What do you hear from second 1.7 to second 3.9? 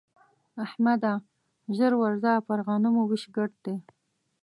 ژر ورځه پر غنمو وېش ګډ دی.